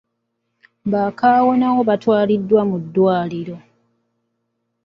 Bakaawonawo 0.91 1.79
baatwalibwa 1.89 2.61
mu 2.69 2.77
ddwaliro. 2.83 3.57